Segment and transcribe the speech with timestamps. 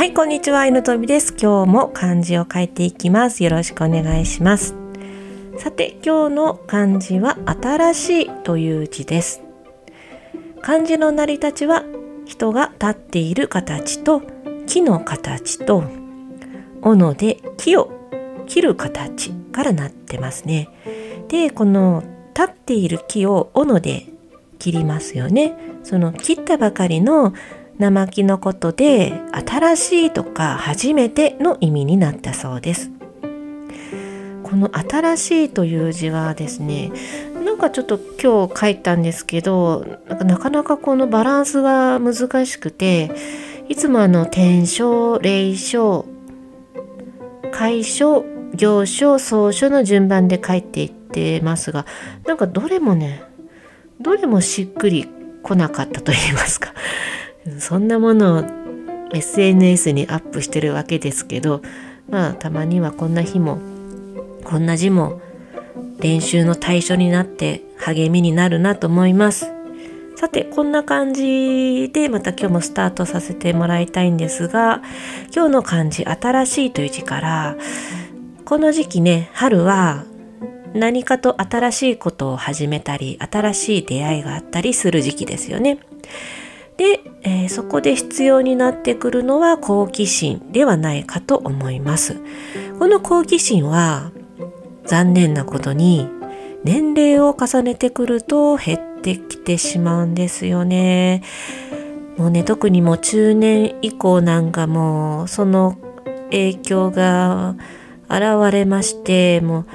[0.00, 1.34] はい、こんにちは、犬飛びです。
[1.38, 3.44] 今日も漢字を書いていきます。
[3.44, 4.74] よろしくお願いします。
[5.58, 9.42] さて、今日の漢字は新しいという字です。
[10.62, 11.84] 漢字の成り立ちは
[12.24, 14.22] 人が立っている形と
[14.66, 15.84] 木の形と
[16.80, 17.92] 斧で木を
[18.46, 20.70] 切る形からなってますね。
[21.28, 22.02] で、この
[22.34, 24.06] 立っている木を斧で
[24.58, 25.58] 切りますよね。
[25.82, 27.34] その切ったばかりの
[27.80, 32.90] 生木のことで新しいとか初めての意味になったそうです。
[34.42, 36.92] この新しいという字はですね
[37.44, 43.12] なんかちょっと今日書いたんですけどなかなかこのバランスが難しくて
[43.68, 46.04] いつもあの天章霊章
[47.52, 51.86] 解章行書草書の順番で書いていってますが
[52.26, 53.22] なんかどれもね
[54.00, 55.08] どれもしっくり
[55.44, 56.74] こなかったと言いますか。
[57.58, 58.44] そんなものを
[59.12, 61.62] SNS にアップしてるわけですけど
[62.08, 63.58] まあたまにはこんな日も
[64.44, 65.20] こんな字も
[65.98, 69.52] 練習の対象になって励みになるなと思います
[70.16, 74.82] さてこんな感じでまた今日もスタートさせてもらいたいんですが
[75.34, 77.56] 今日の漢字「新しい」という字から
[78.44, 80.04] この時期ね春は
[80.74, 85.78] 何かと新しいことを始めたり新しい出会いがあったりする時期ですよね。
[86.80, 92.16] で、えー、そこで必要になってくるのは好奇心ではないかと思います。
[92.78, 94.12] この好奇心は
[94.86, 96.08] 残念なことに
[96.64, 101.22] 年齢を重ねてくると減ってきてしまうんですよね。
[102.16, 105.76] もうね特にもう中年以降なんかもうその
[106.30, 107.56] 影響が
[108.08, 109.66] 現れましても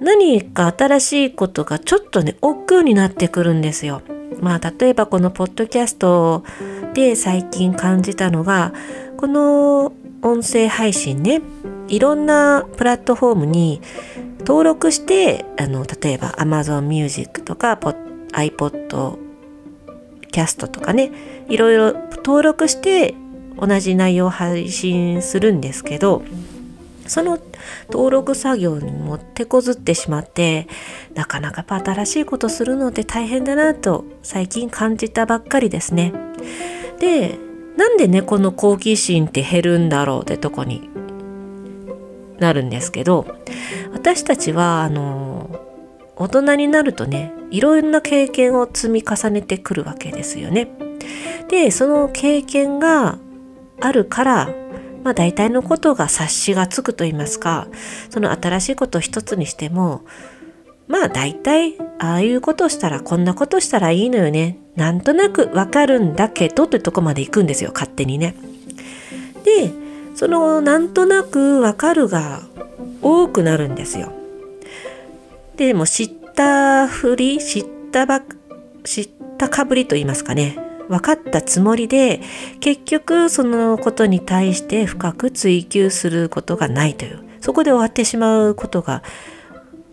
[0.00, 4.02] う何か新しいことがちょっとね億劫になってくるんですよ。
[4.40, 6.44] まあ例えばこのポッドキャスト
[6.94, 8.72] で最近感じたのが
[9.16, 11.42] この音声配信ね
[11.88, 13.80] いろんなプラットフォームに
[14.40, 17.78] 登録してあの例えば Amazon Music とか
[18.32, 19.18] iPod
[20.30, 21.10] キャストとかね
[21.48, 23.14] いろいろ登録して
[23.58, 26.22] 同じ内容を配信するんですけど
[27.08, 27.38] その
[27.90, 30.68] 登録作業にも手こずってしまって
[31.14, 36.12] なかなか新しいことするのって大変だなと最近感じたばっかりですね。
[37.00, 37.38] で
[37.76, 40.90] なんでねこの好奇心って減るんだろうってとこに
[42.38, 43.26] なるんですけど
[43.92, 45.60] 私たちはあの
[46.16, 50.68] 大人になるとねいろんな経験を積み重ねてくるわけですよね。
[51.48, 53.18] でその経験が
[53.80, 54.48] あるから
[55.08, 57.66] まあ大体のことが察しがつくと言いますか
[58.10, 60.02] その新しいことを一つにしても
[60.86, 68.34] まあ大体ああいうことしたらこんなことしたらいいのよねなんとなくわかるんだけどというとこまで行くんですよ勝手にね。
[69.44, 69.72] で
[70.14, 72.42] そのなんとなくわかるが
[73.00, 74.12] 多くなるんですよ。
[75.56, 78.20] でも知ったふり知ったば
[78.84, 79.08] 知っ
[79.38, 82.20] たかぶりと言いますかね分かったつもりで
[82.60, 87.22] 結局そのことに対して深く追求することがないという。
[87.40, 89.02] そこで終わってしまうことが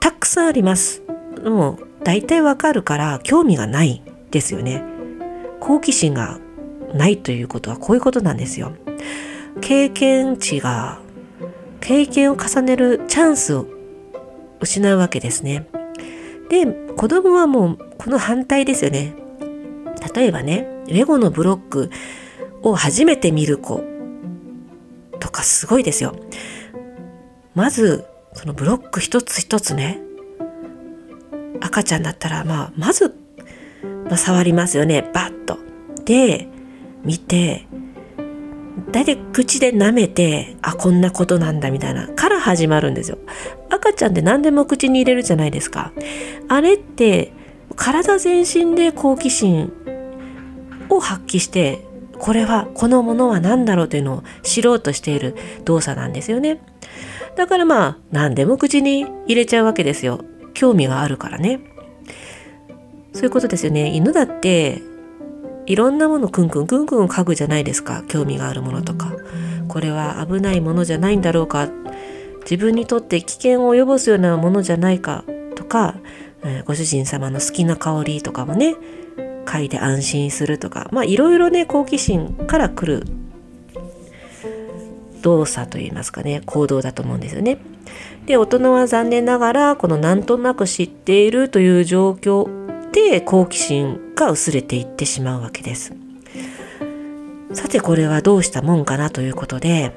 [0.00, 1.02] たくさんあります。
[1.44, 4.82] もう大体わかるから興味がないですよね。
[5.60, 6.38] 好奇心が
[6.94, 8.72] ないということはこういうことなんですよ。
[9.60, 11.00] 経験値が
[11.80, 13.66] 経験を重ねるチャンスを
[14.60, 15.66] 失うわけですね。
[16.48, 19.14] で子供はもうこの反対ですよね。
[20.14, 21.90] 例えばねレゴのブロック
[22.62, 23.82] を初めて見る子
[25.18, 26.14] とかすごいですよ。
[27.54, 28.04] まず
[28.34, 30.00] そのブロック一つ一つね
[31.60, 33.16] 赤ちゃんだったらまあまず、
[34.04, 35.58] まあ、触りますよねバッと。
[36.04, 36.48] で
[37.02, 37.66] 見て
[38.92, 43.18] 大体口で舐めてあこんなことなんだみたいなから始まるんですよ。
[43.70, 45.92] 赤ちゃんって何でも口に入れるじゃないですか。
[46.48, 47.32] あれって
[47.74, 49.72] 体全身で好奇心
[50.96, 51.84] を発揮して
[52.18, 56.60] これはこのものは何だろうというのを知ろうとしている動作なんですよね。
[57.36, 60.20] だからまあ何でも口に入れちゃうわけですよ。
[60.54, 61.60] 興味があるからね。
[63.12, 63.94] そういうことですよね。
[63.94, 64.82] 犬だって
[65.66, 68.04] いろんなものクンクンクンクン嗅ぐじゃないですか。
[68.08, 69.12] 興味があるものとか。
[69.68, 71.68] これは危ないものじゃないんだろうか。
[72.42, 75.24] 自分にとって危険を及ぼすようなものじゃないか
[75.56, 75.96] とか、
[76.44, 78.76] え、ご主人様の好きな香りとかもね。
[79.46, 83.06] 嗅いで安心するとかまあいろいろね好奇心から来る
[85.22, 87.58] 動作といいますかね行動だと思うんですよね。
[88.26, 92.48] で大人は残念ながらこのなんとなく知っているという状況
[92.90, 95.94] で好奇心が薄れていってしまうわけです。
[97.52, 99.92] さてこれはどうしたもんかなということで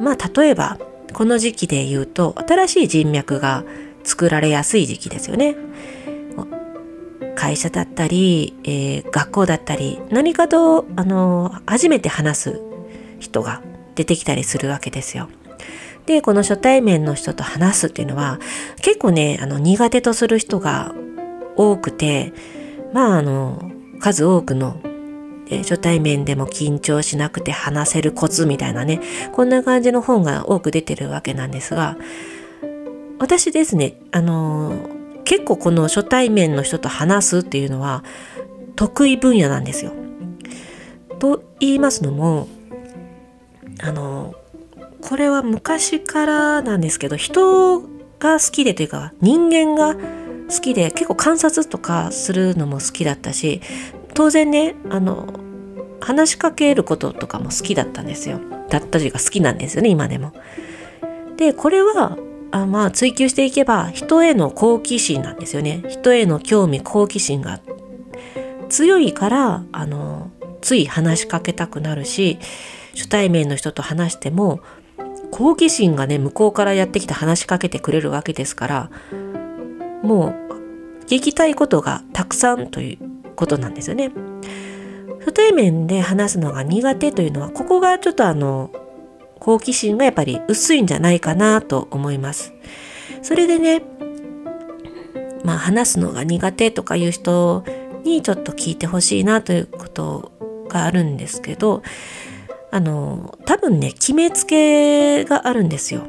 [0.00, 0.78] まあ例えば
[1.12, 3.64] この時期で言うと新しい人脈が
[4.04, 5.56] 作られやすい時期ですよね。
[7.38, 12.60] 会社だったり、えー、学校だったり何かとあの初めて話す
[13.20, 13.62] 人が
[13.94, 15.28] 出てきたりするわけですよ。
[16.06, 18.40] でこの初対面の人と話すっていうのは
[18.82, 20.92] 結構ねあの苦手とする人が
[21.54, 22.32] 多くて
[22.92, 23.70] まああの
[24.00, 24.80] 数多くの
[25.58, 29.00] 初対面でも緊張しなくて話せるコツみたいなね、
[29.32, 31.96] こんな感じの本が多く出てるわけなんですが、
[33.18, 34.97] 私ですね、あの、
[35.28, 38.02] 結構この初対面の人と話すっていうのは
[38.76, 39.92] 得意分野なんですよ。
[41.18, 42.48] と言いますのも、
[43.80, 44.34] あの、
[45.02, 47.80] これは昔からなんですけど、人
[48.18, 53.60] が好きでというか人間が好きで結構観察とかするのも好きだったし
[54.14, 55.28] 当然ねあの
[56.00, 58.40] 話しかけることとかも好きだったんですよ。
[58.68, 60.32] だったというか好きなんですよね今でも。
[61.36, 62.16] でこれは
[62.50, 65.82] あまあ追求していけば人への好奇心なんですよね。
[65.88, 67.60] 人への興味好奇心が
[68.68, 70.30] 強いからあの
[70.60, 72.38] つい話しかけたくなるし
[72.94, 74.60] 初対面の人と話しても
[75.30, 78.90] 好奇心がね向こうからやってきて話しかけてくれるわけですから
[80.02, 80.34] も
[81.00, 82.98] う聞きたいことがたくさんという
[83.36, 84.10] ことなんですよね。
[85.20, 88.70] 初対面で話すのが苦手というのはここがちょっとあの
[89.38, 92.52] 好奇心がやっぱり薄いんじゃないかなと思います。
[93.22, 93.82] それでね
[95.44, 97.64] まあ話すのが苦手とかいう人
[98.04, 100.32] にちょっと聞いてほしいなということ
[100.68, 101.82] があるんですけど
[102.70, 106.02] あの多分ね決めつけがあるんですよ。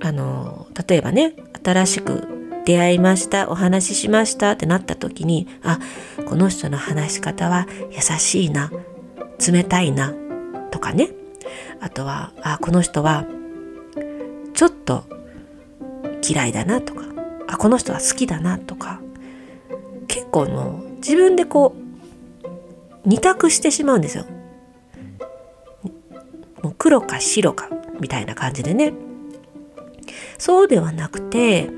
[0.00, 5.80] あの例えばね新しく出会いましたお話ししましたってなった時にあ
[6.26, 8.70] この人の話し方は優しいな
[9.44, 10.14] 冷たいな
[10.70, 11.10] とかね
[11.80, 13.26] あとはあこの人は
[14.54, 15.04] ちょっと
[16.28, 17.04] 嫌いだなとか
[17.46, 19.00] あこの人は好きだなとか
[20.06, 24.26] 結構もう自分でこう二択してしまうんですよ。
[26.62, 27.68] もう黒か白か
[28.00, 28.92] みたいな感じでね
[30.38, 31.70] そうではなくて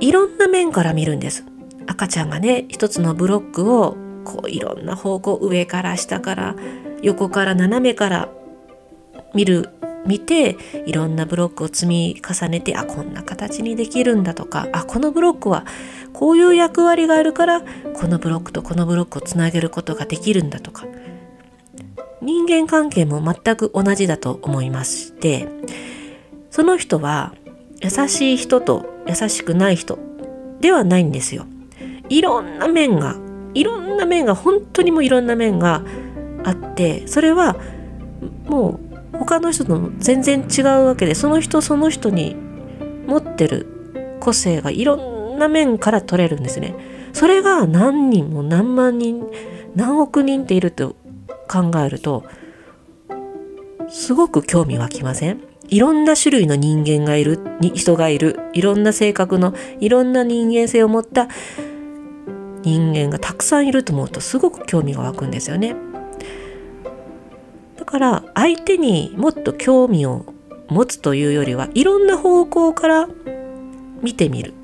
[0.00, 1.44] いろんな面から見るんです。
[1.86, 6.56] 赤ちゃんがね一つのブロックをこういろんな方向上から下から
[7.02, 8.28] 横から斜めから
[9.34, 9.70] 見る
[10.06, 15.64] 見ていろんなブロックを積み重ねてあこんな形にできるんだとかあこのブロックは
[16.12, 20.86] こういう役割があるからこのブロックとこのブロックをつなげることができるんだとか
[22.20, 25.48] 人間関係も全く同じだと思いまして
[26.50, 27.34] その人は
[27.82, 29.98] 優しい人と優しくない人
[30.60, 31.46] ではないんですよ。
[32.08, 33.16] いろんな面が
[33.54, 35.82] いろんな面が本当にもういろんな面が
[36.44, 37.56] あってそれは
[38.46, 38.83] もう
[39.18, 42.36] 他の人とも全然違うわけでその人その人に
[43.06, 46.74] 持ってる個性がいろんな面から取れるんですね。
[47.12, 49.26] それが何人も何万人
[49.76, 50.96] 何億人っていると
[51.48, 52.24] 考えると
[53.88, 55.40] すごく興味湧きません？
[55.68, 57.38] いろんな種類の人間がいる
[57.74, 61.28] 人がいるいろんな性格のいろんな人間性を持った
[62.62, 65.76] 人間がたくさんいると思うとすごく興味が湧くんですよね。
[67.84, 70.24] だから相手にもっと興味を
[70.68, 73.08] 持つというよりはいろんな方向から
[74.00, 74.54] 見てみる。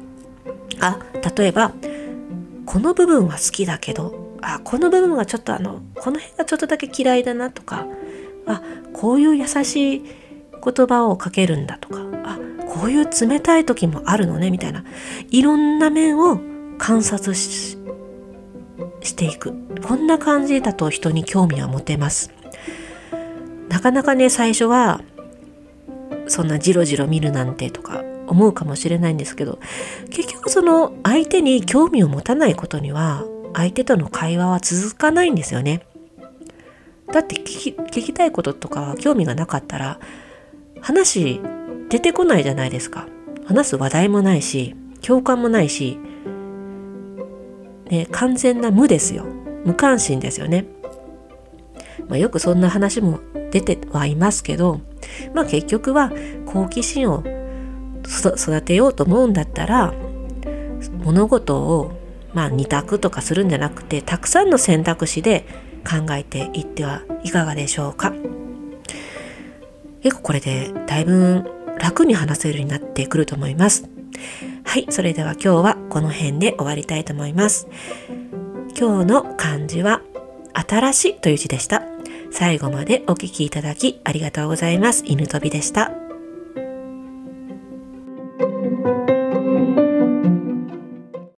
[0.80, 0.98] あ
[1.36, 1.72] 例えば
[2.64, 7.86] この部分は好きだけどあこの部分はちょっとあのこの辺がちょっとだけ嫌いだなとか
[8.46, 8.62] あ
[8.94, 10.02] こういう優しい
[10.64, 14.82] 言葉をかけるんだとかあこういう冷たい時もあるのねみたいな
[15.30, 16.40] いろんな面を
[16.78, 17.76] 観察し
[19.14, 19.52] ていく
[19.86, 22.39] こんな感じだと人に興味は持てます
[23.70, 25.00] なかなかね最初は
[26.26, 29.58] そんなジロジロ見るなんてとか思うかもしれないんですけど
[30.10, 33.24] 結局その相手に興味を持たないことには
[33.54, 35.86] 相手との会話は続かないんですよね
[37.12, 39.98] だって聞き聞きたいこととか興味がなかったら
[40.80, 41.40] 話
[41.90, 43.06] 出てこないじゃないですか。
[43.44, 45.98] 話す話題もないし、共感もないし、
[47.90, 49.24] ね、完全な無ですよ。
[49.64, 50.66] 無関心ですよね。
[52.08, 53.18] まあ、よくそんな話も
[53.50, 54.80] 出てはいますけど、
[55.34, 56.12] まあ結局は
[56.46, 57.24] 好奇心を
[58.06, 59.92] 育てようと思うんだったら、
[61.04, 61.92] 物事を
[62.32, 65.44] まあ二択とかするんじゃなくて、たくさんの選択肢で
[65.88, 68.12] 考えていってはいかがでしょうか。
[70.02, 71.44] 結構これでだいぶ
[71.78, 73.88] 楽に話せるようになってくると思います。
[74.64, 77.68] はい、それでは今日はこの辺で終わりたいと思います。
[78.78, 80.02] 今日の漢字は
[80.54, 81.89] 新しいという字でした。
[82.30, 85.02] 最後までお聞きいただきありがとうございます。
[85.06, 85.99] 犬飛びでした。